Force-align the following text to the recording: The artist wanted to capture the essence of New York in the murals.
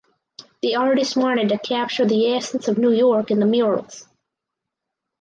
The 0.63 0.77
artist 0.77 1.15
wanted 1.15 1.49
to 1.49 1.59
capture 1.59 2.05
the 2.07 2.33
essence 2.33 2.67
of 2.67 2.79
New 2.79 2.91
York 2.91 3.29
in 3.29 3.39
the 3.39 3.45
murals. 3.45 4.07